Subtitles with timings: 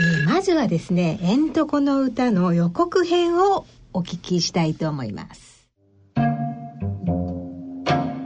[0.00, 5.68] ー、まずはですね「えんとこの歌」の予告編をお聞きしたいと思います。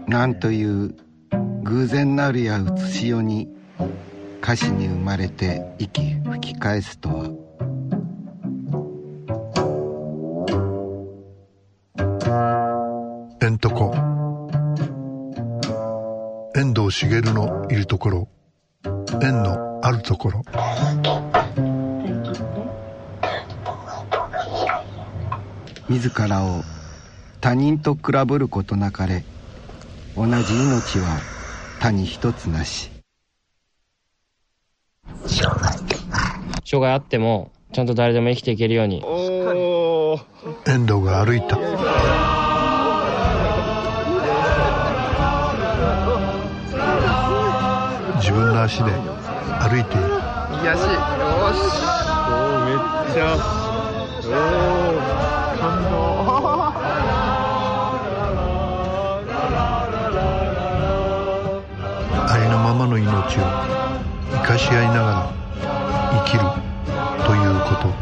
[0.06, 0.95] なんという
[1.62, 3.48] 偶然なるやうつしよに
[4.43, 7.31] 歌詞に生まれて息吹き返すとは。
[13.41, 13.95] えんとこ
[16.55, 18.29] 遠藤茂のいるところ。
[19.20, 20.43] 縁のあるところ
[25.92, 26.64] 自らを
[27.42, 29.24] 他人と比べることなかれ
[30.16, 31.20] 同じ命は
[31.80, 32.91] 他に一つなし。
[35.27, 39.05] 障害あってもちゃんと誰でも生きていけるように。
[40.66, 41.59] 遠藤が歩いた。
[48.16, 48.93] 自分の足で
[49.60, 50.09] 歩いている。
[50.62, 50.80] 癒し。
[50.80, 50.96] よし。
[52.29, 52.79] おおめっ
[53.12, 53.37] ちゃ。
[55.37, 56.73] おお感動。
[62.27, 63.43] ありのままの命を
[64.33, 65.33] 生かし合いながら
[66.27, 66.40] 生きる
[67.24, 67.94] ということ。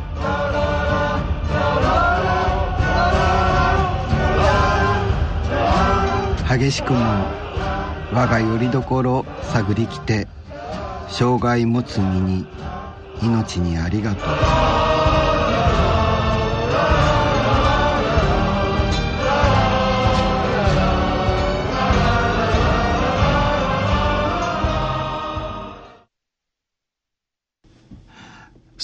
[6.58, 6.98] 激しくも
[8.12, 10.27] 我がよりどころ探りきて
[11.08, 12.47] 障害持つ身に
[13.22, 14.89] 命にありがとう。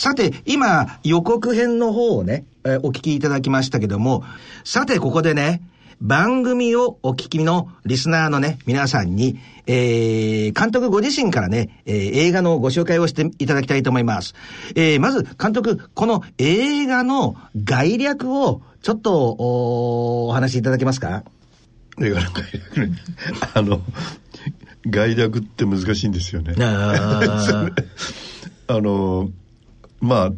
[0.07, 4.23] さて、今、予告編の方をね、えーお聞きいただきましたけども、
[4.63, 5.63] さて、ここでね、
[6.01, 14.35] 番組をお聞きのリスナーのね、皆さんに、えー、監督ご自身からね、えー映画のご紹介をしていただきたいと思います。
[14.77, 21.25] えー、まず、監督、この映画の概略を、ちょっと、おお話しいただけますか？
[22.01, 22.97] 映画の概略ね。
[23.55, 23.81] あの
[24.89, 26.55] 概略って難しいんですよね。
[26.61, 27.67] あ
[28.69, 29.31] あの
[30.01, 30.33] まあ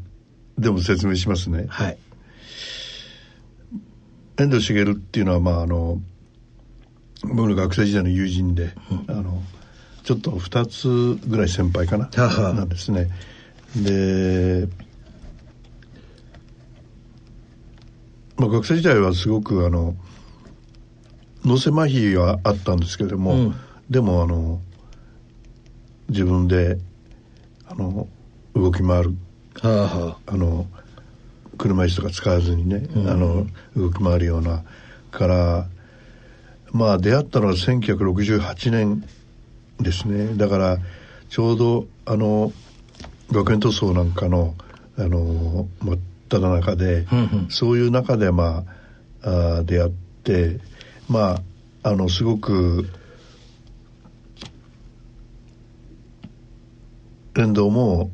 [0.58, 1.66] でも説明しますね。
[1.68, 1.98] はい。
[4.38, 6.00] 遠藤茂っていうのはまああの
[7.22, 8.72] 僕の学生時代の友人で、
[9.08, 9.42] あの
[10.04, 12.08] ちょっと2つぐらい先輩かな
[12.54, 13.08] なんですね。
[13.76, 14.68] で、
[18.36, 19.94] まあ、学生時代はすごくあの
[21.44, 23.54] 脳性麻痺はあったんですけれども、うん。
[23.90, 24.60] でもあの
[26.08, 26.78] 自分で
[27.66, 28.06] あの
[28.54, 29.27] 動き回るは
[29.62, 30.66] あはあの
[31.56, 33.46] 車椅子とか使わずにね、あの
[33.76, 34.62] 動き回るような
[35.10, 35.66] から
[36.70, 39.04] まあ出会ったのは1968年
[39.80, 40.36] ですね。
[40.36, 40.78] だから
[41.28, 42.52] ちょうどあの
[43.32, 44.54] 学園塗装なんかの
[44.96, 45.98] あの真っ
[46.28, 47.46] ただ中で、うんうん。
[47.50, 48.64] そういう中でま
[49.22, 49.90] ああー出会っ
[50.22, 50.60] て
[51.08, 51.40] ま
[51.82, 52.88] ああのすごく
[57.36, 58.10] 遠藤も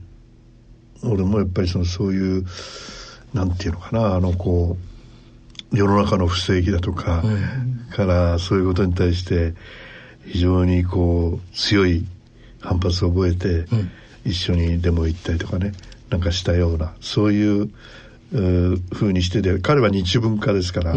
[1.07, 2.47] 俺もやっぱりそのそういう
[3.33, 4.77] なんていうのかなあのこ
[5.73, 7.25] う世の中の不正義だとか、
[7.91, 9.55] からそういうことに対して
[10.25, 12.07] 非常にこう強い
[12.61, 13.67] 反発を覚えて、
[14.25, 15.73] 一緒にデモ行ったりとかね
[16.11, 20.95] なんかしたようなそういううー風にしてで彼は日文化ですから、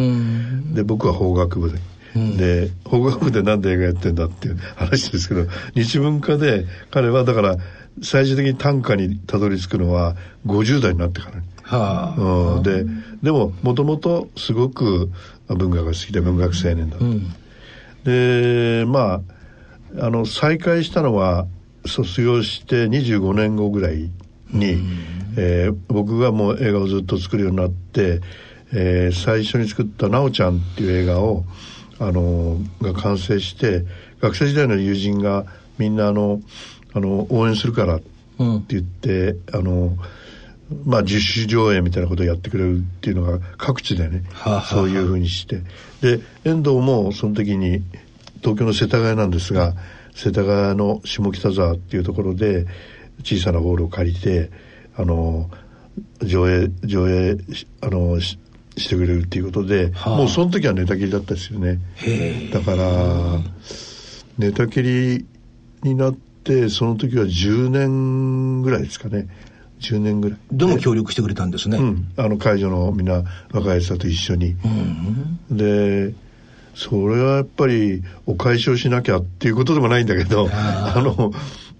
[0.74, 1.80] で僕は法学部で。
[2.16, 5.46] で法学部でなんで映画やってんだっていう話ですけど
[5.76, 7.58] 日文化で彼はだから
[8.02, 10.16] 最終的に短歌にたどり着くのは
[10.46, 11.38] 50代になってから。
[11.38, 12.22] ねはあ。
[12.22, 12.86] うん、で
[13.22, 15.12] でももともとすごく
[15.48, 19.22] 文学が好きで文学青年だった、でま
[20.00, 21.46] ああの再会したのは
[21.86, 24.10] 卒業して25年後ぐらい
[24.52, 24.78] に、
[25.38, 28.22] えー僕がもう映画をずっと作るようになって、
[28.74, 31.44] えー最初に作った「なおちゃん」っていう映画を
[32.00, 33.86] あのが完成して
[34.22, 35.46] 学生時代の友人が
[35.78, 36.42] みんなあの
[36.94, 38.06] あの応援するからって
[38.70, 39.98] 言って、あの
[40.86, 45.62] まあ自主上映みたいなことをやってくれるっていうのが各地でねはあはあそういうふうにして。
[46.02, 47.82] で遠藤もその時に
[48.42, 49.74] 東京の世田谷なんですが
[50.14, 52.66] 世田谷の下北沢っていうところで
[53.24, 54.52] 小さなホールを借りて
[54.96, 55.50] あの
[56.22, 58.38] 上映上映しあのし
[58.78, 60.18] してくれるっていうことで、はあ。
[60.18, 61.80] もうその時は寝たきりだったですよね。
[62.54, 63.40] だから
[64.38, 65.26] 寝たきり
[65.82, 66.27] になって
[66.70, 69.28] その時は10年ぐらいですかね。
[69.80, 70.40] 10年ぐらい。
[70.52, 71.78] でも協力してくれたんですね。
[71.78, 74.56] うん、あの会場のみんな若い人と一緒に、
[75.52, 76.14] で
[76.74, 81.32] それはやっぱりお返しをしなきゃっていうことでもないんだけどあの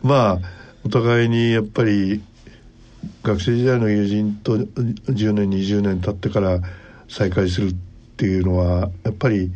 [0.02, 0.40] まあ
[0.84, 2.24] お互いにやっぱり
[3.24, 6.60] 学生時代の友人と10年20年経ってから
[7.08, 7.76] 再会するっ
[8.18, 9.52] ていうのはやっぱり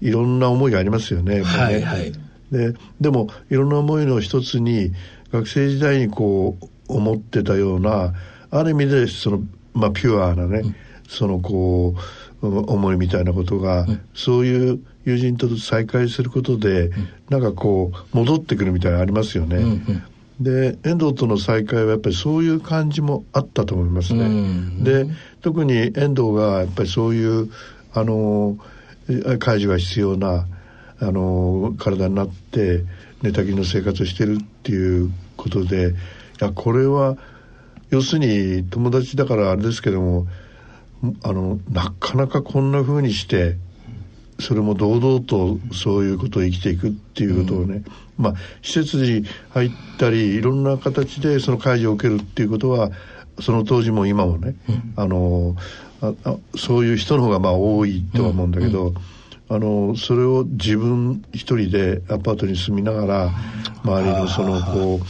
[0.00, 1.36] いろんな思いがありますよね。
[1.36, 1.42] ね。
[1.42, 2.12] はいはい
[2.52, 4.92] ででもいろんな思いの一つに
[5.32, 8.12] 学生時代にこう思ってたような
[8.50, 9.40] ある意味でその、
[9.72, 10.62] まあ、ピュアなね、
[11.08, 11.94] そのこ
[12.42, 16.90] ううん思いみたいなことが、そういう友人と再会することで、
[17.30, 19.58] なんかこう戻ってくるみたいなのありますよね。
[20.40, 24.24] で遠藤との再会はやっぱりそういう感じもあったと思いますね。
[24.24, 24.84] うん。
[24.84, 25.06] で
[25.40, 27.50] 特に遠藤がやっぱりそういう
[27.94, 28.58] あの
[29.08, 30.46] え介助が必要な
[31.02, 32.84] あの体になって
[33.22, 35.94] 寝たきりの生活をしてるっていうことでい
[36.38, 37.16] やこれは
[37.90, 40.26] 要するに友達だからあれですけども
[41.22, 43.56] あのなかなかこんな風にして
[44.38, 47.84] それも堂々とそういうことを生きていくっていうことをね、
[48.18, 52.90] まあ施設に入ったりいろんな形でその介助を受けるっていうことは
[53.40, 54.54] その当時も今もね、
[54.96, 55.54] あの
[56.00, 58.94] ああそういう人の方がまあ多いとは思うんだけど、
[59.54, 63.30] あのそれを自分一人でアパートに住みながら
[63.84, 65.00] 周りのそのこ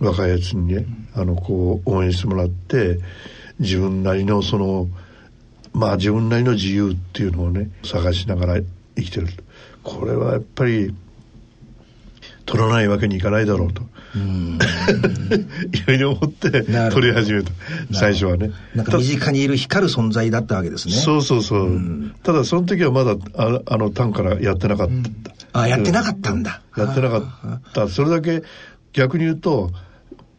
[0.00, 2.98] う若いやつにねあのこう応援してもらって
[3.60, 4.88] 自分なりのその
[5.72, 8.60] まあ自分なりの自由っていうのをね探しながら
[8.96, 9.28] 生きてる。
[9.84, 10.92] これはやっぱり
[12.46, 13.82] 取らないわけにいかないだろうと。
[14.14, 16.50] いろいろ思って
[16.90, 17.50] 取り始めた。
[17.92, 18.50] 最初はね。
[18.74, 20.94] なんか身近にいる光る存在だったわけですね。
[20.94, 24.88] そうそうそう、ただその時はまだああの単からやってなかっ
[25.52, 26.60] た、あ、やってなかったんだ。
[26.76, 27.88] やってなかった。
[27.88, 28.42] それだけ
[28.92, 29.72] 逆に言うと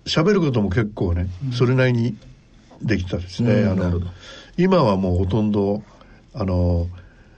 [0.06, 2.18] 喋ることも結構ねそれなりに
[2.82, 4.02] できたですね、あの
[4.58, 5.82] 今はもうほとんど
[6.34, 6.88] あの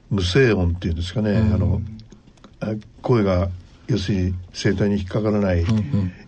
[0.09, 1.81] 無声音っていうんですかね、あの
[2.59, 3.49] あ声が
[3.87, 5.65] 要するに声帯に引っかからない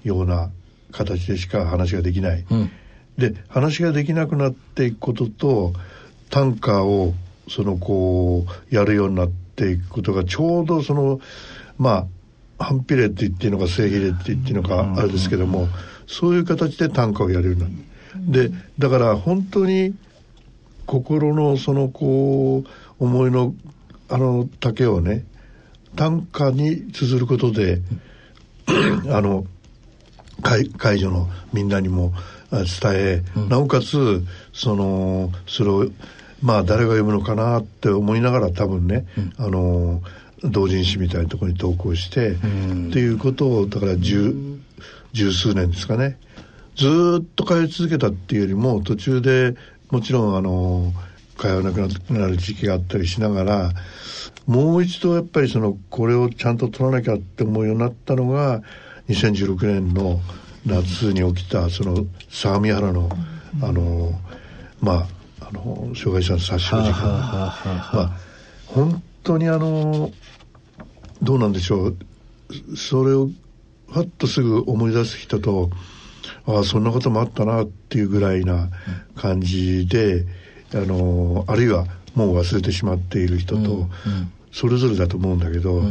[0.04, 0.50] ような
[0.92, 2.72] 形でしか話ができない、うん。
[3.18, 5.74] で話ができなくなっていくことと
[6.30, 7.14] 短歌を
[7.50, 11.20] そのこうやるようになっていくことがちょうどその
[11.78, 12.08] ま
[12.60, 15.68] あ反比例って言っていいのか正比例って言っていいのかあれですけども
[16.08, 17.90] そういう形で短歌をやるようになる。
[18.50, 19.96] でだから本当に
[20.86, 23.54] 心のそのこう思いの
[24.10, 25.26] あの丈をね
[25.96, 27.82] 短歌に綴ることで
[29.10, 29.46] あの
[30.42, 32.14] 会会場のみんなにも
[32.52, 35.88] あ伝え、なおかつそのそれを
[36.42, 39.06] まあ誰が読むのかなって思いながら多分ね、
[39.38, 40.02] あの
[40.44, 42.36] 同人誌みたいなところに投稿して、っ
[42.92, 44.34] ていうことをだから十
[45.12, 46.18] 十数年ですかね。
[46.76, 49.56] ずーっと通い続けたっていうよりも途中で
[49.92, 50.94] もちろんあの
[51.40, 51.78] 通わなく
[52.12, 53.72] なる時期があったりしながら
[54.46, 58.62] もう一度やっぱりそのこれをちゃんと取らなきゃって思うようになったのが
[59.08, 60.20] 2016年の
[60.66, 63.10] 夏に起きたその相模原の
[63.62, 64.12] あの
[64.82, 65.08] ま
[65.42, 67.04] ああの障害者の殺傷事件。
[67.04, 67.54] ま
[67.94, 68.18] あ
[68.68, 70.12] 本当にあの
[71.22, 71.98] どうなんでしょう。
[72.76, 73.30] それを
[73.90, 75.70] ふっとすぐ思い出す人と
[76.46, 78.70] ああそんなこともあったなっていうぐらいな
[79.16, 80.26] 感じで、
[80.74, 81.86] あのあるいは
[82.16, 83.88] もう忘れてしまっている人と、
[84.52, 85.82] それぞれだと思うんだけど、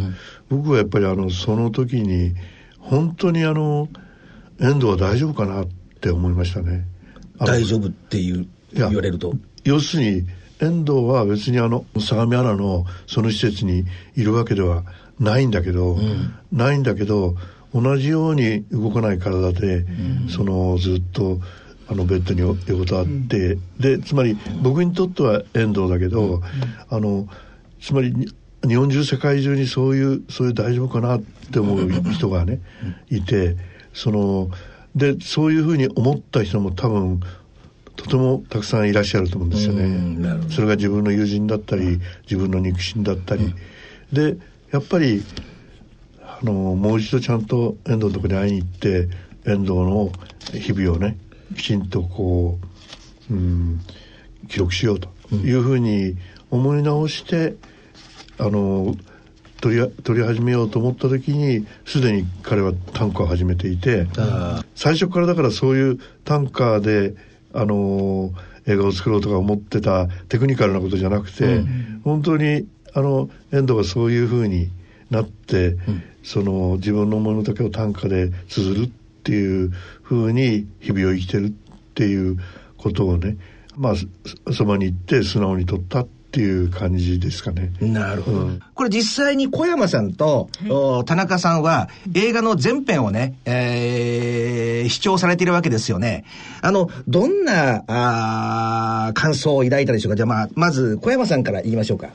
[0.48, 2.34] 僕はやっぱりあのその時に
[2.78, 3.88] 本当にあの
[4.60, 5.66] 遠藤は大丈夫かなっ
[6.00, 6.86] て思いましたね。
[7.38, 9.35] 大丈夫っていう言われると。
[9.64, 10.26] 要するに
[10.61, 13.85] 遠藤は別にあの相模原のその施設に
[14.16, 14.85] いるわけでは
[15.20, 15.99] ないんだけど、
[16.52, 17.37] ないんだけど
[17.75, 19.85] 同じように動かない体で、
[20.28, 21.40] そのずっと
[21.90, 26.42] あのベッドに横たわって、でつまり僕にとっては遠藤だけど、
[26.90, 27.28] あの
[27.80, 28.28] つまりに
[28.66, 32.61] 日本中世界中にそういうそういう大丈夫かなって思う人がね
[33.09, 33.57] いて
[33.95, 34.50] その
[34.95, 37.21] でそういうふうに思った人も多分
[37.97, 40.40] とてもたくさんいらっしゃると思うんですよね。
[40.50, 43.54] それが自分の友人だったり自分の肉親だったり、
[44.12, 44.37] で
[44.73, 45.25] やっぱり
[46.21, 49.09] あのもう一度ちゃんと遠藤のところに会いに行って
[49.47, 50.12] 遠藤の
[50.52, 51.16] 日々をね
[51.57, 52.59] きちんとこ
[53.31, 53.81] う、うん、
[54.49, 56.17] 記録しようというふうに
[56.50, 57.55] 思い直して、
[58.38, 58.95] あの
[59.61, 67.14] 取り取り始めようと思った時にすでに彼は短歌を始めていてあ最初からだからそういう短歌で
[67.52, 68.31] あの
[68.67, 71.62] 映画を作ろうとか思ってたテクニカルなことじゃなくて、
[72.05, 74.71] 本当にあの遠藤がそういうふうに
[75.11, 75.76] なって、
[76.23, 78.90] その自分の思いの丈を短歌で綴るっ
[79.28, 79.70] ていう
[80.02, 81.50] ふうに日々を生きてるっ
[81.94, 82.38] ていう
[82.78, 83.37] ことをね
[83.76, 83.94] まあ
[84.47, 87.73] そそばに行って素直に取ったっっていう感じですかね。
[87.80, 88.50] なるほど。
[88.75, 96.26] これ実際に小山さんと、お田中さんは映画の全編をね、えー視聴されているわけですよね。
[96.61, 100.16] あの、どんな、あー感想を抱いたでしょうか？
[100.16, 102.11] じゃあまあ、まず小山さんから言いましょうか。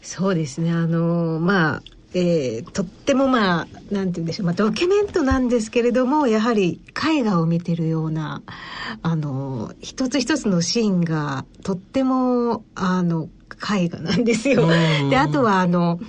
[0.00, 8.42] そうですねあのまあえーとってもまあなんて言うんでしょう、まあ、ドキュメントなんですけれどもやはり絵画を見てるような
[9.02, 13.28] あの一つ一つのシーンがとってもあの
[13.72, 14.66] 絵画なんですよ。
[15.10, 16.00] であとはあの、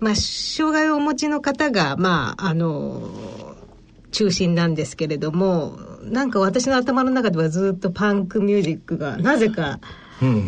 [0.00, 3.08] まあ、障害をお持ちの方がまああの
[4.10, 9.78] 中心なんですけれどもなんか私の頭の中ではずっとパンクミュージックがなぜか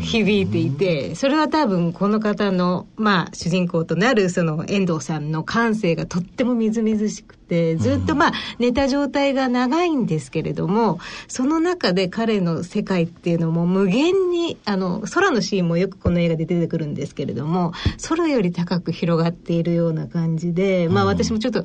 [0.00, 10.98] 響いていて、それは多分この方の、まあ、主人公となるその遠藤さんの感性がとってもみずみずしくて、ずっとまあ、寝た状態が長いんですけれども、
[11.28, 17.72] その中で彼の世界っていうのも無限に、あの、空のシーンもよくこの映画で出てくるんですけれども、
[18.08, 21.64] 空より高く広がっているような感じで、まあ私もちょっと、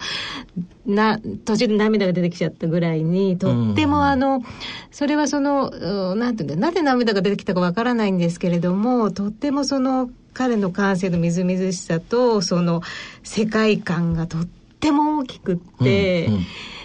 [0.86, 4.44] な、途中で涙が出てきちゃったぐらいに、とってもあの、
[4.92, 12.82] それはその、うんなんていうんだ、なぜ涙が出てきたかわからないんですけれども、とってもその、彼の感性のみずみずしさと、その、
[13.24, 14.59] 世界観がとって
[14.92, 16.30] も大きくって、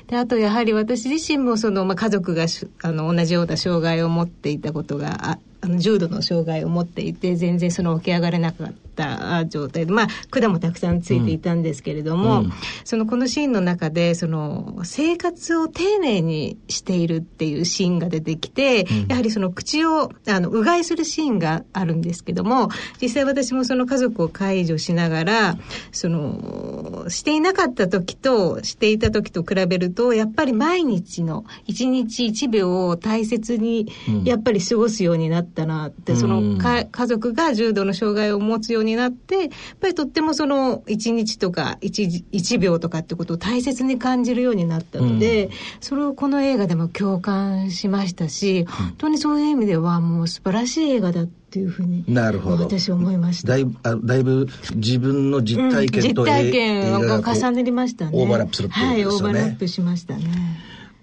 [0.06, 12.44] であとやはり私自身もその、まあ、家族がしあの同じような障害を持っていたことがああの重度の障害を持っていて全然その起き上がれなかった状態でまあ管もたくさんついていたんですけれども、
[12.84, 22.68] そのこのシーンの中でその生活を丁寧にしているっていうシーンが出てきて、やはりその口をあのうがいするシーンがあるんですけども
[23.00, 25.56] 実際私もその家族を介助しながら
[25.92, 33.88] そのしていなかった時としていた時と比べるとやっぱり毎日の一日一秒を大切に
[34.24, 39.48] やっぱり過ごすようになったなって、そのか家族が重度の障害を持つようになってやっ
[39.80, 52.64] ぱりとってもその一日とか一一秒とかってことを大切に感じるようになったので、それをこの映画でも共感しましたし、本当にそういう意味ではもう素晴らしい映画だっていうふうになるほど。
[52.64, 53.48] 私は思いました。
[53.48, 58.10] だいぶ、あだいぶ自分の実体験と、うん実体験が重なりましたね。
[58.14, 59.38] オーバーラップするっていうことですよね。
[59.38, 60.24] はい、オーバーラップしましたね。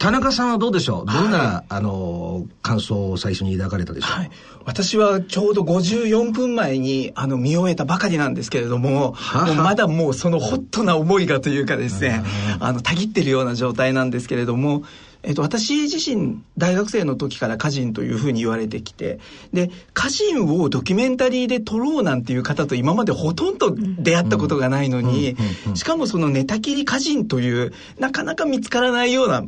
[0.02, 1.12] 田中さんはどうでしょう？
[1.12, 4.32] どんな、あの、感想を最初に抱かれたでしょう、はい。
[4.66, 12.24] 私はちょうど54分前にあの見終えたばかりなんですけれども、はあもうまだもうそのホットな思いがというかですね、
[12.60, 14.84] あの、たぎってるような状態なんですけれども、
[15.24, 19.20] えっと、私自身、大学生の時から歌人というふうに言われてきて、
[19.54, 25.36] で、歌人をドキュメンタリーで撮ろうなんていう方と今までほとんど出会ったことがないのに、
[25.76, 29.44] しかもその寝たきり歌人という、なかなか見つからないような、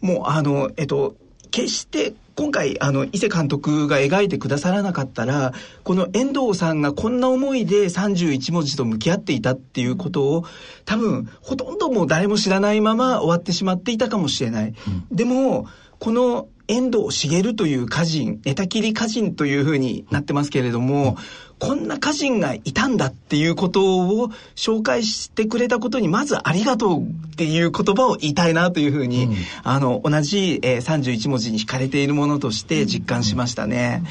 [0.00, 1.14] もうあの、えっと、
[1.50, 5.52] 決して今回あの伊勢監督が描いてくださらなかったら
[5.84, 10.44] この遠藤さんがこんな思いで31文字と向き合っていたっていうことを
[10.84, 14.74] 多分ほとんどもう誰も知らないまま終わってしまっていたかもしれない。
[15.12, 15.68] でも
[16.00, 21.16] この遠藤茂という歌人寝たきり歌人というふうになってますけれども、
[21.58, 27.06] こんな歌人がいたんだっていうことを紹介してくれたことにまずありがとうっ
[27.36, 34.02] ていう言葉を言いたいなというふうに、あの同じ、えー31文字に惹かれているものとして実感しましたね。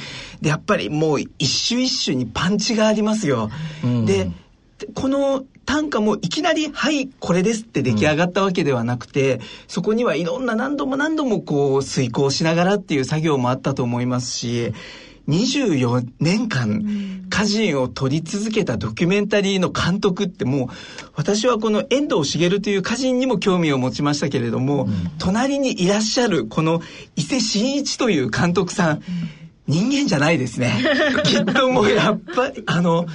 [0.41, 3.49] でやっぱりもう一種一種にパンチがありますよ。
[4.05, 4.31] で
[4.93, 14.73] この短歌もいきなり「はいこれです」って出来上がったわけではなくて、そこにはいろんな何度も何度もこう遂行しながらっていう作業もあったと思いますし
[15.27, 20.67] 24年間歌人を撮り続けたドキュメンタリーの監督ってもう
[21.15, 24.87] 私はこの遠藤茂という歌人にも興味を持ちましたけれども、
[25.19, 26.81] 隣にいらっしゃるこの
[27.15, 29.03] 伊勢真一という監督さん、
[29.67, 30.83] 人間じゃないですね。
[31.23, 33.05] きっともうやっぱりあの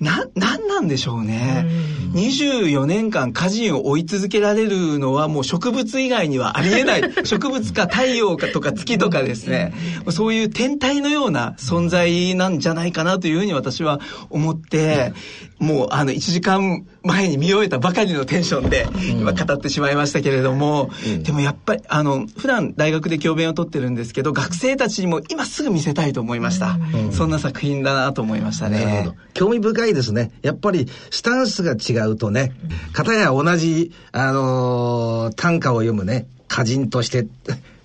[0.00, 1.66] な、なんなんでしょうね。
[2.14, 7.02] 24年間歌人を追い続けられるのはもう植物以外にはありえない。
[7.26, 9.74] 植物か太陽かとか月とかですね。
[10.10, 14.00] そういう天体のような存在なんじゃないかなというふうに私は
[14.30, 15.12] 思って、
[15.58, 20.90] もうあの1時間前に見終えたばかりのテンションで今語ってしまいましたけれども、
[21.22, 26.78] でもやっぱりあの普段大学で教鞭をとってるんですけど学生たちにも今すぐ見せたいと思いました。
[27.12, 28.84] そんな作品だなと思いましたね。
[28.84, 29.16] なるほど。
[29.34, 30.32] 興味深いですね。
[30.42, 32.52] やっぱり、スタンスが違うとね、
[32.92, 37.26] 片や同じ、あのー短歌を読むね、歌人として、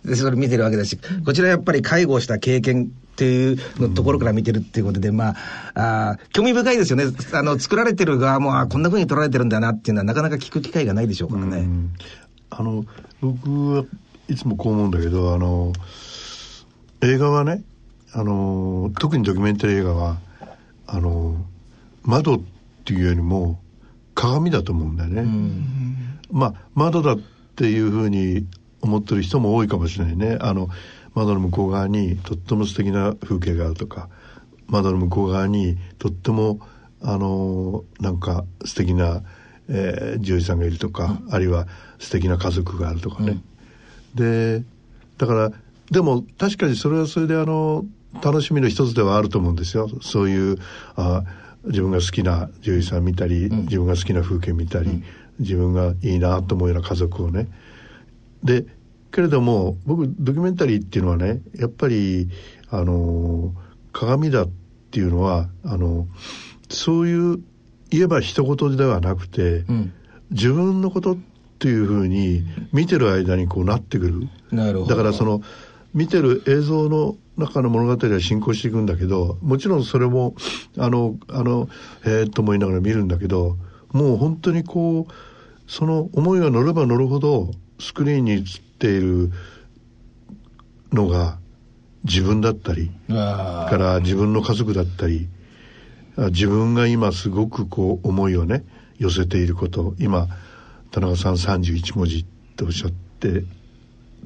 [0.06, 5.36] で それ見てるわけだし、こちらやっぱり介護をした経験っていうのところから見てるっていうことで、ま
[5.76, 7.06] あ、あー興味深いですよね。
[7.34, 11.68] あの、作られてる側も、あこんな風に撮られてるんだなっていうのはなかなか聞く機会がないでしょうからね。
[12.50, 12.86] あの
[13.20, 13.86] 僕は
[14.30, 15.74] いつもこう思うんだけどあの
[17.02, 17.64] 映画はね
[18.14, 20.18] あの特にドキュメンタリー映画は
[20.86, 21.36] あの
[22.04, 22.42] 窓っ
[22.86, 23.60] ていうよりも
[24.14, 25.26] 鏡だと思うんだよね、
[26.32, 27.20] まあ窓だっ
[27.56, 28.46] ていうふうに
[28.82, 30.70] 思ってる人も多いかもしれないねあの
[31.16, 34.10] 窓の向こう側にとっても素敵な風景があるとか
[34.68, 36.60] 窓の向こう側にとっても
[37.02, 39.24] あのなんか素敵な、
[39.70, 41.68] えー、女優さんがいるとか、あるいは
[42.00, 43.42] 素敵な家族があるとかね、
[44.16, 44.64] で
[45.18, 45.52] だから
[45.92, 47.86] でも確かにそれはそれであの
[48.22, 49.90] 楽しみの一つではあると思うんですよ。
[50.02, 50.58] そういう
[50.96, 51.24] あ
[51.66, 55.04] 自分が好きな女優さん見たり、自分が好きな風景見たり、
[55.40, 57.48] 自分がいいなと思うような家族をね。
[58.44, 58.66] で
[59.14, 62.30] けれども僕ドキュメンタリーっていうのはねやっぱり
[62.70, 63.54] あの
[63.94, 64.50] 鏡だっ
[64.92, 66.08] ていうのはあの
[66.70, 67.38] そういう
[67.92, 69.94] 言えば一言ではなくて、うん
[70.34, 71.18] 自分のことっ
[71.60, 74.30] ていうふうに見てる間にこうなってくる。
[74.52, 75.42] なるほどだからその
[75.94, 80.34] 見てる映像の中の物語は進行していくんだけどもちろんそれも
[80.78, 81.70] あのあの
[82.04, 83.58] えー、と思いながら見るんだけど
[83.92, 88.44] もう本当にこうその思いが乗れば乗るほどスクリーンに映
[88.84, 89.32] っている
[90.92, 91.40] のが
[92.04, 95.30] 自分だったりあから自分の家族だったり
[96.18, 98.66] あ自分が今すごくこう思いをね
[99.00, 100.28] 寄せていること今
[100.92, 102.26] 田中さん31文字っ
[102.58, 103.46] ておっしゃって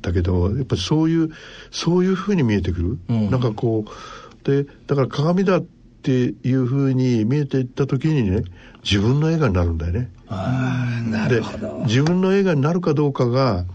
[0.02, 1.30] たけどやっぱりそういう
[1.70, 3.30] そういうふうに見えてくる、うん。
[3.30, 5.62] なんかこうでだから鏡だっ
[6.02, 8.44] ていうふうに見えていった時にね
[8.84, 10.12] 自分の映画になるんだよね。
[10.28, 11.84] あーなでるほど。
[11.86, 13.66] 自分の映画になるかどうかが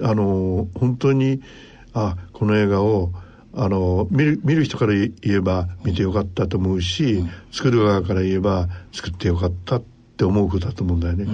[0.00, 1.42] あの本当に
[1.94, 3.12] あこの映画を
[3.54, 9.82] あの見る見る人から言えば見てよかったと思うし、作る側から言えば作ってよかったっ
[10.16, 11.26] て思うことだと思うんだよね。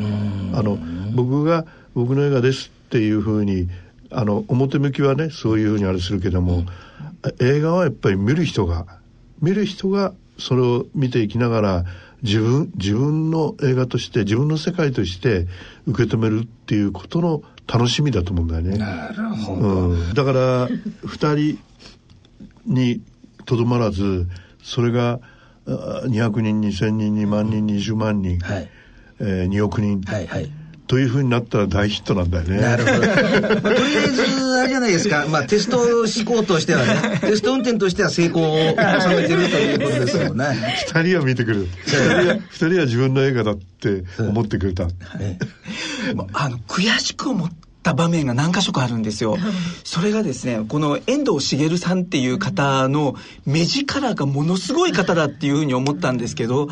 [0.54, 0.78] あの
[1.14, 3.68] 僕が僕の映画ですっていうふうに
[4.10, 6.64] あの表向きはねそういうふうにあれするけども、
[7.40, 8.86] 映画はやっぱり見る人が
[9.40, 11.84] 見る人がそれを見ていきながら
[12.22, 15.48] 自分自分の映画として自分の世界として
[15.86, 18.76] 受け止めるっていうことの楽しみだと思うんだよね。
[18.76, 21.58] なるほど、うん、だから2人
[22.66, 23.02] に
[23.44, 24.26] とどまらず
[24.62, 25.20] それが
[25.66, 28.68] あ200人2,000人2万人20万人、はい。
[29.20, 30.50] えー2億人、はいはい
[30.86, 32.60] というふうになったら大ヒットなんだよね。
[32.60, 33.06] なるほど。
[33.06, 34.22] まあとりあえず、
[34.58, 35.26] あれじゃないですか。
[35.28, 40.44] まあ、テスト思考としてはね、 テスト運転としては成功を収めてるということですよね。
[40.92, 41.68] 二人は見てくる。
[42.50, 44.84] 二人は、自分の映画だって思ってくれた。
[44.84, 47.50] もうあの悔しく思っ
[47.82, 49.38] た場面が何箇所かあるんですよ。
[49.84, 53.14] それがですね、この遠藤茂さんっていう方の
[53.46, 56.68] 目力がものすごい方だっていうふうに思ったんですけど、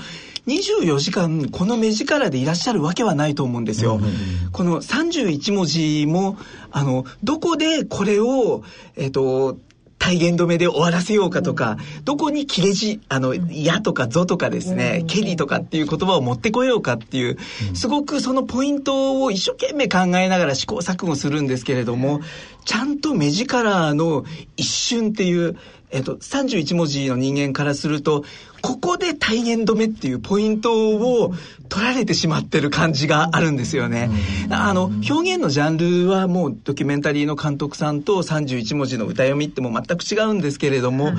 [0.51, 4.01] 24時間この目力でいらっしゃるわけはないと思うんですよ。
[4.53, 6.37] この31文字も、
[6.71, 8.63] あの、どこでこれを、
[8.97, 9.59] えっと、
[10.01, 17.37] 体現止めで終わらせようかとか、どこに切れ字、あの、やとかぞとかですね、けりとかっていう言葉を持ってこようかっていう、
[17.75, 22.23] すごくそのポイントを一生懸命考えながら試行錯誤するんですけれども、
[22.65, 24.25] ちゃんと目力の
[24.57, 25.59] 一瞬っていう、
[25.91, 28.25] えっと、31文字の人間からすると、
[28.63, 31.35] ここで体現止めっていうポイントを
[31.69, 34.11] 取られてしまってる感じがあるんですよね。
[34.51, 41.13] あの、表現のジャンルはもうドキュメンタリーの監督さんと31文字の歌読みっても全く違うんですけれども、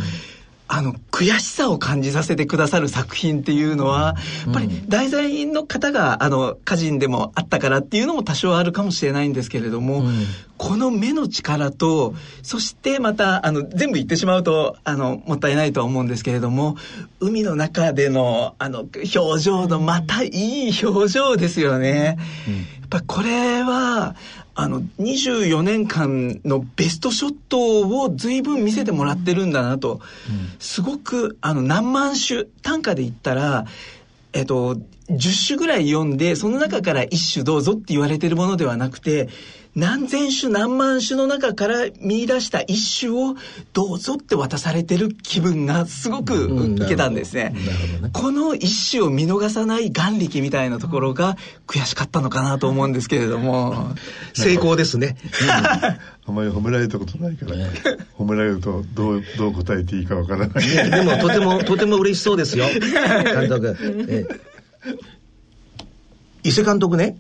[0.74, 10.06] あの、悔しさを感じさせてくださる作品っていうのは、やっぱり題材の方が、あの、歌人でもあったからっていうのも多少あるかもしれないんですけれども、
[10.62, 16.78] この目の力と、そしてまた、あの、全部言ってしまうと、あの、もったいないとは思うんですけれども、
[17.20, 20.30] 海の中での、あの、表情のまたい
[20.70, 22.20] い表情ですよね。
[22.80, 24.16] やっぱこれは、
[24.54, 30.00] あの、24年間のベストショットを随分見せてもらってるんだなと。
[30.60, 33.66] すごく、あの、何万種、単価で言ったら、
[34.34, 34.76] えっと、
[35.10, 39.28] 10種ぐらい読んで、その中から1種どうぞって言われてるものではなくて、
[39.76, 43.36] 何千種何万種の中から見出した一種を
[43.74, 47.54] どうぞって渡されてる気分がすごくうん受けたんですね。
[47.56, 53.96] なるほどねこの一種を見逃さない眼力みたいなところが悔しかったのかなと思うんですけれども。
[54.34, 55.18] 成功ですね。
[56.26, 57.56] あまり褒められたことないから、
[58.18, 60.68] 褒められるとどう、どう答えていいかわからない。
[60.68, 62.66] ねでも、とても、とても嬉しそうですよ。
[62.70, 63.76] 監督。
[64.08, 64.52] ええ
[66.44, 67.18] 伊勢監督ね、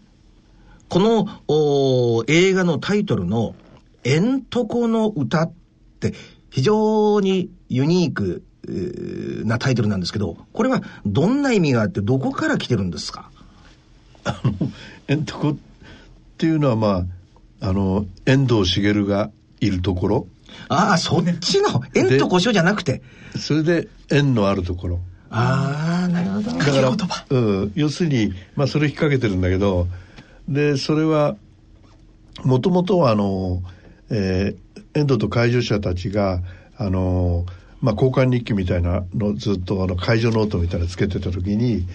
[0.91, 3.55] このお映画のタイトルの
[4.03, 5.53] 「えんとこの歌」っ
[6.01, 6.13] て
[6.49, 13.31] 非常にユニークえーなタイトルなんですけど、これはどんな意味があってどこから来てるんですか？
[15.07, 15.55] えんとこっ
[16.37, 17.05] ていうのはま
[17.61, 20.27] あ、あの、遠藤茂がいるところ、
[20.67, 23.01] ああ、そっちの、えんとこしょじゃなくて。
[23.37, 24.99] それで縁のあるところ。
[25.29, 29.87] ああなるほどだから言葉うん、要するに、まあ、それ引っ掛けてるんだけど
[30.47, 31.35] でそれは
[32.43, 33.61] もともとはあの、
[34.09, 36.41] えー遠藤と介助者たちが
[36.77, 37.45] あの、
[37.81, 41.85] まあ、交換日記みたいなのずっとあの介助ノートみたいなのつけてた時に、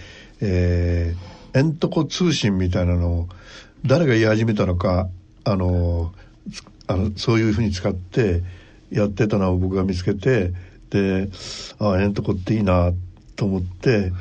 [0.41, 3.29] えー、エントコ通信みたいなのを
[3.85, 5.09] 誰が言い始めたのか
[5.45, 6.13] あの
[6.51, 8.43] つあのそういうふうに使って
[8.91, 10.53] やってたのを僕が見つけて
[10.91, 11.29] で
[11.79, 12.93] あエントコっていいな
[13.35, 14.13] と思って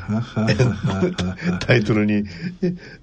[1.62, 2.26] タイトルに、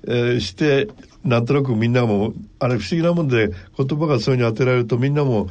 [0.07, 0.89] えーして
[1.25, 5.49] なんとなくみんなもあれ不思議なもんで言葉がそういうふうに当てられるとみんなも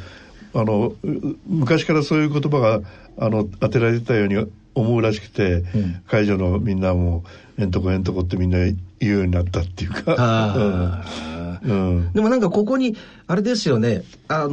[0.53, 2.81] あのう昔からそういう言葉が
[3.17, 5.63] あの当てられてたように思うらしくて、
[6.07, 7.25] 会場のみんなも
[7.59, 11.03] 「えんとこえんとこ」ってみんな言うようになったっていうか。
[11.63, 12.11] うん。
[12.13, 12.95] でもなんかここに
[13.27, 14.03] あれですよね。
[14.27, 14.49] あの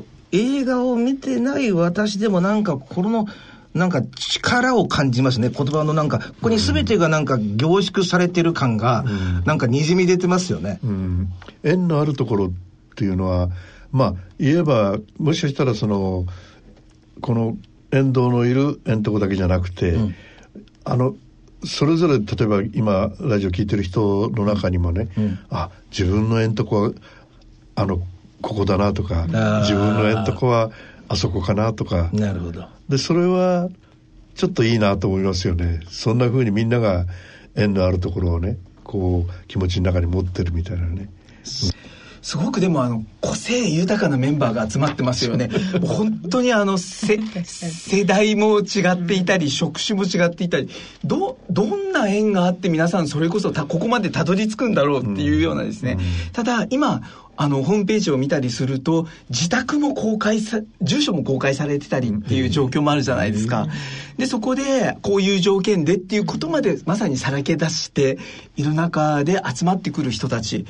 [0.00, 3.26] ー映画を見てない私でもなんかこの
[3.76, 5.50] なんか力を感じますね。
[5.50, 9.04] 言葉のなんかここに全てがなんか凝縮されてる感が
[9.44, 10.80] なんかにじみ出てますよね。
[10.82, 11.28] うん、
[11.62, 12.50] 縁のあるところっ
[12.96, 13.50] ていうのは
[13.92, 16.26] まあ言えばもしかしたらその
[17.20, 17.56] この
[17.92, 19.94] 沿道のいる縁とこだけじゃなくて、
[20.84, 21.14] あの
[21.64, 25.08] それぞれ例えば今ラジオ聞いてる人の中にもね、
[25.50, 26.92] あ自分の縁とこは
[27.74, 27.98] あの
[28.42, 29.60] ここだなとかー。
[29.60, 30.70] 自分の縁とこは
[31.08, 32.75] あそこかなとかなるほど。
[32.88, 33.68] でそれは
[34.34, 35.80] ちょっといいなと思いますよね。
[35.88, 37.06] そんな風にみんなが
[37.54, 41.08] 縁のあるところをねこう気持ちの中に持ってるみたいなね。
[42.26, 45.48] すごくでもあの個性豊かなメンバーが集まってますよね。
[45.80, 50.68] もう本当にあのせ世代も違っていたり職種も違っていたり。
[51.04, 55.98] どどんな縁があって皆さんそれこそたここまでたどり着くんだろうっていうようなですね。
[56.32, 57.00] ただ今
[57.36, 63.66] あのホームページを見たりすると自宅も公開さ住所も公開されてたりっていう状況もあるじゃないですか。
[64.18, 68.18] でそこでこういう条件でっていうことまでまさにさらけ出して
[68.56, 70.64] いる中で集まってくる人たち。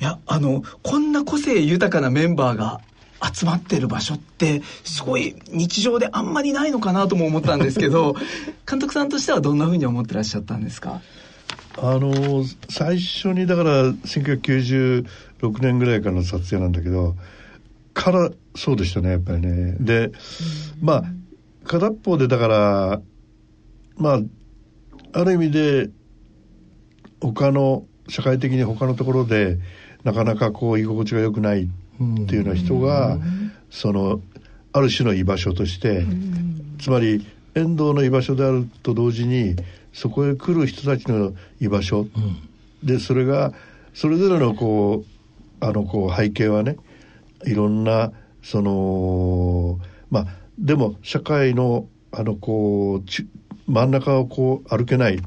[0.00, 2.80] いや、あの、こんな個性豊かなメンバーが
[3.34, 8.14] 集まってる場所って、すごい日常であんまりないのかなとも思ったんですけど、
[8.70, 11.00] 監督さんとしてはどんな風に思ってらっしゃったんですか？
[11.80, 15.04] あの最初にだから1996
[15.60, 17.14] 年ぐらいからの撮影なんだけど
[17.94, 19.76] からそうでしたねやっぱりね。
[19.80, 20.12] で
[20.80, 21.02] まあ
[21.64, 23.00] 片っ方でだから
[23.96, 24.20] まあ
[25.12, 25.90] ある意味で
[27.20, 29.58] 他の社会的に他のところで
[30.04, 31.66] なかなかこう居心地が良くないっ
[32.26, 33.18] ていうような人が
[33.70, 34.20] その
[34.72, 36.04] ある種の居場所として
[36.80, 39.56] つまり遠藤の居場所であると同時に
[39.92, 42.06] そこへ来る人たちの居場所、
[42.82, 43.52] でそれが
[43.94, 46.76] それぞれのこうあのこう背景はね
[47.44, 49.80] いろんなその
[50.10, 50.26] まあ
[50.58, 53.26] でも社会のあのこうち
[53.66, 55.20] 真ん中をこう歩けない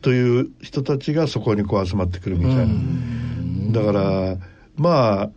[0.00, 3.82] という人たちがそこにこう集まってくるみたいな。
[3.82, 4.36] だから
[4.76, 5.30] まあ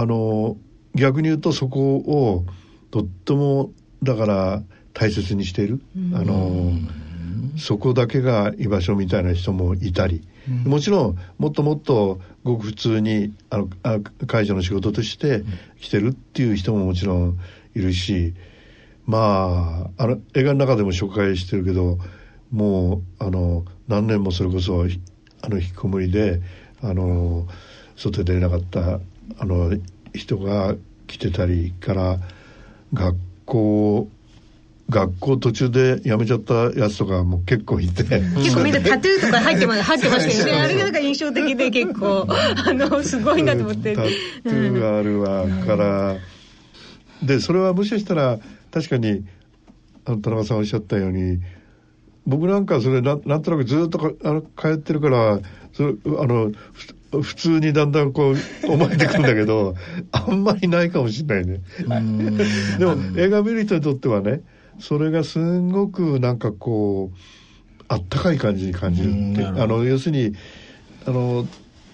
[0.00, 0.56] あの
[0.94, 2.44] 逆に言うとそこを
[2.90, 4.62] とってもだから
[4.98, 5.80] 大切にしている、
[6.14, 6.72] あの
[7.58, 10.26] そこだけが居場所みたいな人もいたり、
[10.64, 15.44] もちろんもっともっとごく普通にあのあ介助の仕事として
[15.80, 17.38] 来てるっていう人ももちろん
[17.74, 18.34] いるし。
[19.06, 21.98] まああの映画の中でも紹介してるけど
[22.50, 25.00] もうあの何年もそれこそひ
[25.42, 26.42] あの引きこもりで
[26.82, 27.46] あの
[27.96, 29.00] 外で出れなかった
[29.38, 29.70] あの
[30.12, 30.74] 人が
[31.06, 32.18] 来てたりから
[32.92, 34.08] 学校
[34.88, 40.60] 学校途中で辞めちゃったやつとかも結構いて、結構みんなタトゥーとか入ってま入ってましたよね。
[40.60, 43.96] あれがなんか印象的で結構、あの、すごいなと思って。
[43.96, 46.16] タトゥーがあるわから、
[47.22, 48.38] でそれはもしかしたら
[48.70, 49.24] 確かに
[50.04, 51.40] あの田中さんおっしゃったように
[52.26, 55.40] 僕なんかそれななんとなくずっとかあの通ってるから
[55.72, 58.36] それあのふ普通にだんだんこう
[58.70, 59.74] 思えてくるんだけど
[60.10, 61.60] あんまりないかもしれないね。
[62.78, 64.42] でも映画見る人にとってはね
[64.80, 67.16] それがすんごくなんかこう
[67.88, 69.44] あったかい感じに感じるって。
[69.44, 70.36] あの要するに
[71.06, 71.46] あの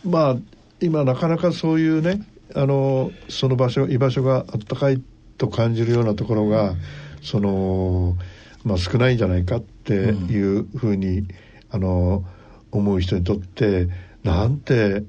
[0.04, 0.36] まあ
[0.80, 2.20] 今なかなかそういうね
[2.54, 5.02] あのその場所居場所があったかい
[5.38, 6.74] と感じるようなところが、
[7.22, 8.16] その
[8.64, 11.26] まあ少ないんじゃないかっていうふうに、
[11.70, 12.24] あの
[12.70, 13.88] 思う人にとって
[14.22, 15.02] なんて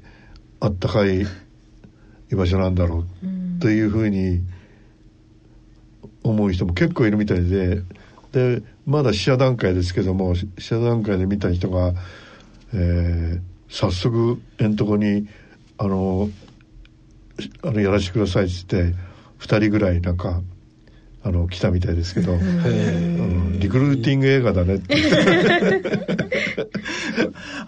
[0.59, 1.25] あったかい
[2.31, 4.41] 居場所なんだろうというふうに
[6.23, 7.81] 思う人も結構いるみたいで
[8.31, 11.93] でまだ試写段階ですけども試写段階で見た人が、
[12.73, 15.27] えー早速えんとこに
[15.79, 16.29] あの
[17.63, 18.93] あのやらしてくださいっつって
[19.39, 20.43] 2人ぐらいなんか
[21.25, 24.95] あの来たみたいですけど、うんリクルーティング映画だねって。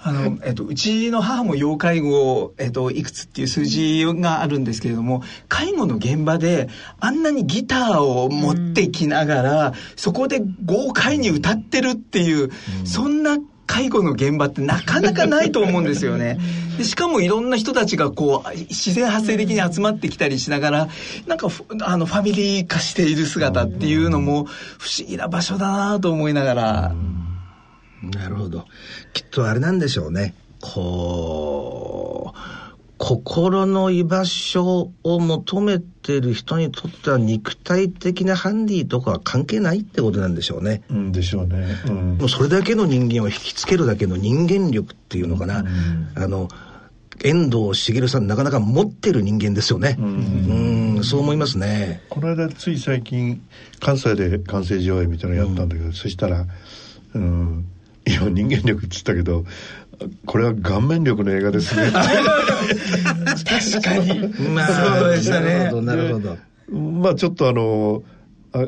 [0.04, 6.68] あの、えっと、うちの母も要介護、えっと、いくつっていう数字があるんですけれども、介護の現場で、
[7.00, 12.50] あんなにギターを持ってきながら、そこで豪快に歌ってるっていう、
[12.84, 16.40] そんな介護の現場ってなかなかないと思うんですよね。
[16.78, 20.90] でしかもいろんな人たちがこう、自然発生的に集まってきたりしながら、
[21.26, 24.46] なんかふあのファミリー化している姿っていうのも
[24.78, 26.96] 不思議な場所だなと思いながら、
[28.02, 28.66] なるほど。
[29.14, 30.36] きっとあれなんでしょうね。
[30.62, 32.65] こう、
[32.98, 40.84] 心の居場所を求めてる人にとっては肉体的なハンディとかは関係ないってことなんでしょうね。
[40.90, 45.66] うんでしょうね、うんもうそれだけの人間を引きつけるだけの人間力っていうのかな。
[46.16, 46.48] あの、
[47.24, 49.98] 遠藤茂さんなかなか持ってる人間ですよね。
[50.00, 52.02] うん、そう思いますね。
[52.10, 53.42] この間つい最近
[53.80, 56.46] 関西で完成上映みたいなのやったんだけど、そしたら、
[57.14, 57.66] うん、
[58.06, 59.46] 今人間力っつったけど
[60.26, 61.92] これは顔面力の映画ですね。
[61.92, 62.06] 確
[63.82, 64.28] かに。
[64.50, 66.38] まあ、そうでしたねなるほど、なるほど。
[66.72, 68.04] まあちょっとあの
[68.54, 68.66] ああ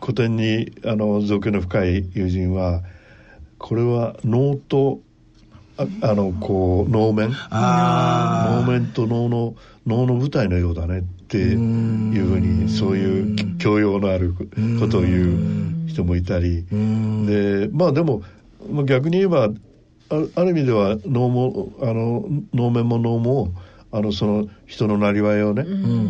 [0.00, 2.82] 古典にあの造形の深い友人は
[3.58, 5.00] これは脳と
[5.76, 7.32] ああのこう能面？
[7.50, 9.54] あ能面と能の
[9.86, 14.34] 能の舞台のようだねっていうふうにそういう教養のある
[14.78, 16.64] ことを言う人もいたり。
[17.26, 18.22] でまあでも
[18.70, 19.48] まあ逆に言えば
[20.10, 23.52] あある意味では能もあの能面も能も
[23.92, 25.64] あのその人のなりわいをね、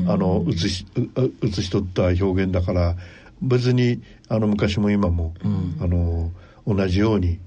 [0.07, 2.97] あの写しし取った表現だから
[3.41, 5.35] 別にあの昔も今も、
[5.81, 6.31] あの
[6.67, 7.39] 同じように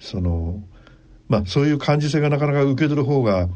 [0.00, 0.62] その
[1.28, 3.48] まあそういう感受性がなかなか受け取る方が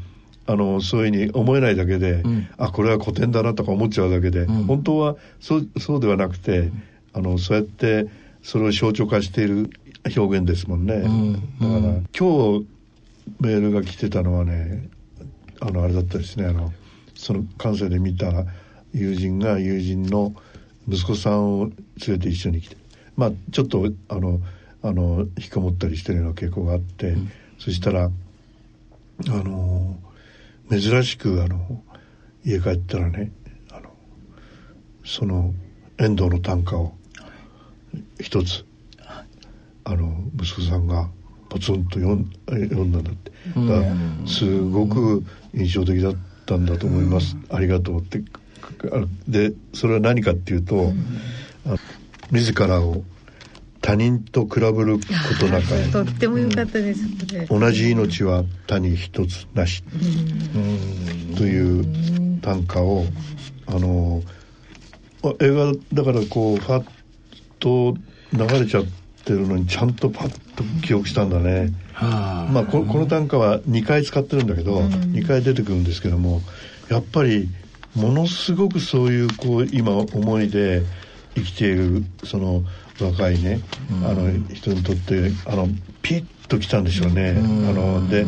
[0.45, 2.23] あのそういうふうに思えないだけで、
[2.57, 6.71] あこれは古典だなとか思っちゃうだけで、本当はそうそうではなくて、
[7.13, 8.07] あのそうやって
[8.41, 9.69] それを象徴化している
[10.05, 12.67] 表現ですもんね、だから今日
[13.39, 14.89] メールが来てたのはね
[15.61, 16.45] あのあれだったですね。
[16.45, 16.73] あの
[17.15, 18.45] その関西で見た
[18.93, 20.35] 友人が友人の
[20.89, 21.69] 息子さんを
[22.05, 22.75] 連れて一緒に来て。
[23.15, 24.41] まあちょっとあの
[24.81, 27.15] あの引きこもったりしてるような傾向があって、
[27.59, 28.09] そしたらあ
[29.29, 29.97] の
[30.69, 31.81] 珍しくあの
[32.43, 33.31] 家帰ったらね
[33.71, 33.89] あの
[35.05, 35.53] その
[35.97, 36.93] 遠藤の短歌を
[38.19, 38.65] 一つ
[39.85, 41.09] あの息子さんが
[41.49, 43.31] ポツンと読ん読んだんだって。
[43.55, 43.85] だか
[44.21, 46.15] らすごく印象的だっ
[46.45, 48.23] たんだと思います、ありがとうって。
[48.91, 50.93] あでそれは何かっていうと、
[51.67, 51.75] あ
[52.31, 53.03] 自らを
[53.81, 55.03] 他人と比べるこ
[55.39, 57.01] となか とっても良かったです、
[57.49, 59.83] 同じ命は他に一つなし。
[61.35, 61.85] という
[62.41, 63.05] 短歌を
[63.67, 64.23] あの
[65.23, 66.85] あ映画だからこうファッ
[67.59, 67.95] と
[68.33, 71.71] 流れちゃってるのにちゃんとパッと記憶したんだね。
[71.93, 76.41] はまあここの短歌は2回使ってるんだけど、2回出てくるんですけども
[76.89, 77.49] やっぱり
[77.95, 80.83] ものすごくそういうこう今思いで
[81.35, 82.63] 生きているその
[82.99, 83.61] 若いね、
[84.03, 85.67] あの人にとってあの
[86.01, 87.31] ピッときたんでしょうね。
[87.31, 88.25] あので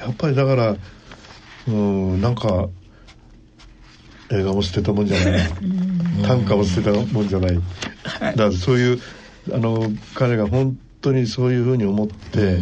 [0.00, 0.76] やっぱりだから
[1.68, 2.68] うんなんか
[4.30, 5.48] 映画も捨てたもんじゃない。
[6.22, 9.00] 短歌も捨てたもんじゃない、だからそういう
[9.50, 12.58] あの彼が本当にそういうふうに思って、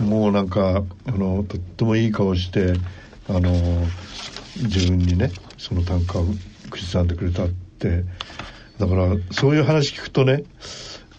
[0.00, 2.74] もうなんかあのとってもいい顔して
[3.28, 3.50] あの
[4.62, 6.26] 自分にねその短歌を
[6.70, 8.04] 口ずさんでくれたって
[8.78, 10.44] だからそういう話聞くとね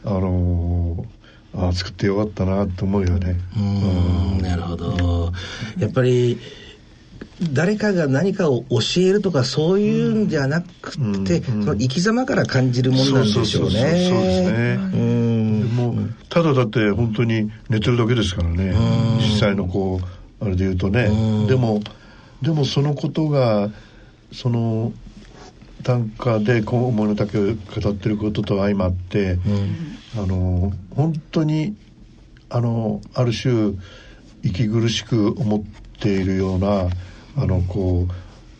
[0.03, 1.05] あの
[1.53, 3.37] あ作ってよかったなと思うよね。
[3.57, 5.33] うんなるほど。
[5.77, 6.39] やっぱり
[7.53, 10.91] 誰かが何かを教えるとかそういうんじゃなく
[11.25, 13.49] て、その生き様から感じるもんなんでしょうね。
[13.49, 14.79] そうですね。
[14.93, 15.61] うん。
[15.75, 18.73] もうただだって本当に寝てるだけですからね。
[19.19, 21.09] 実際のこうあれで言うとね。
[21.47, 21.81] でも
[22.41, 23.69] でもそのことが
[24.31, 24.93] その
[25.83, 29.39] 短歌でこう思いの丈を語ってることと相まって、
[30.15, 31.75] あの本当に
[32.49, 33.73] あのある種
[34.43, 35.63] 息苦しく思っ
[35.99, 36.87] ているような
[37.37, 38.07] あのこ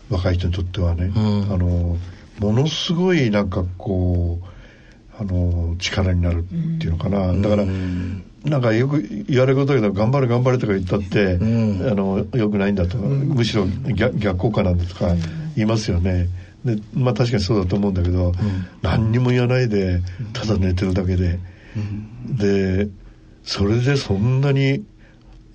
[0.09, 1.19] う若い人にとってはね、あ
[1.57, 1.97] の
[2.39, 6.43] ものすごいなんかこうあの力になるっ
[6.79, 7.65] ていうのかな、だから、
[8.43, 12.97] なんかよく言われることだけど頑張れ頑張れとか言ったって、あのよくないんだと。
[12.97, 15.13] か、むしろ逆逆効果なんだとか
[15.55, 16.27] 言いますよね。
[16.65, 18.31] でまあ確かにそうだと思うんだけど、
[18.81, 20.01] 何にも言わないで
[20.33, 21.39] ただ寝てるだけで、
[22.25, 22.87] で
[23.43, 24.83] それでそんなに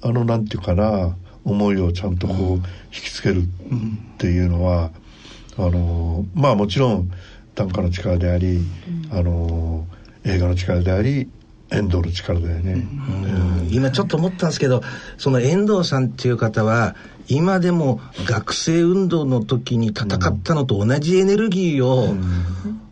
[0.03, 3.47] あのなんていうかな思いをちゃんとこう引きつけるっ
[4.19, 4.91] ていうのは、
[5.57, 7.11] あのまあもちろん
[7.55, 8.61] 短歌の力であり、
[9.11, 9.87] あの
[10.25, 11.31] 映画の力であり
[11.71, 12.77] 遠藤の力だよね、う
[13.65, 13.69] ん。
[13.71, 14.83] 今ちょっと思ったんですけど
[15.19, 16.97] その遠藤さんっていう方は
[17.29, 22.15] 今でも学生運動の時に戦ったのと同じエネルギーを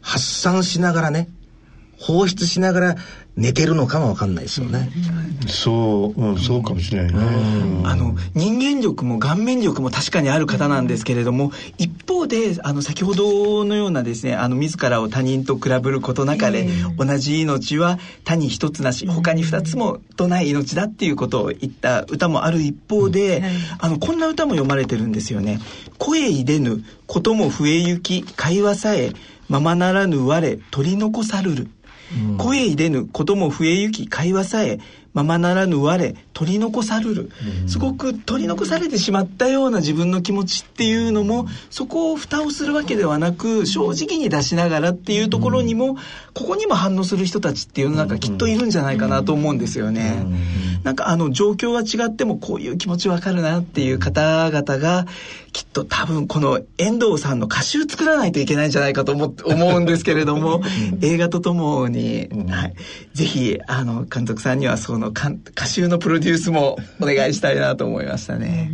[0.01, 1.29] 発散しながらね
[2.01, 2.97] 放出しながら
[3.37, 4.91] 寝てるのかもわかんないですよね。
[5.49, 7.87] そう、うん、そうかもしれないね、うん。
[7.87, 16.67] あの人間力も顔面力も確かにある方なんですけれども一方であの先ほどのようなですねあの自らを他人と比べることなかれ、
[16.97, 23.43] 同じ命は他に一つなし他に二つもとない命だっていうことを言った歌もある一方で、
[23.79, 25.59] あのこんな歌も読まれてるんですよね。
[25.99, 29.13] 声いでぬことも増えゆき会話さえ
[29.49, 31.69] ままならぬ我取り残さるる。
[32.39, 34.79] 声いでぬことも増えゆき会話さえ
[35.15, 37.15] ままならぬ我取り残さる。
[37.15, 37.31] る、
[37.69, 45.97] すごく取り残されてしまったような自分の気持ちっていうのもそこを蓋をするわけではなく正直に出しながらっていうところにも、
[46.35, 48.09] ここにも反応する人たちっていうのなん。
[48.09, 50.27] かきっといるんじゃないかなと思うんですよね。
[50.83, 55.07] なんかあの状況は違ってもこういう気持ちわかるなっていう方々が
[55.55, 60.61] きっと多分この遠藤さんの歌集作らないといけないんじゃないかと思 思うんですけれども
[61.01, 62.75] 映画とともに、はい、
[63.15, 68.69] ぜひあの監督さんにはそのか歌集のプロデュースもお願いしたいなと思いましたね。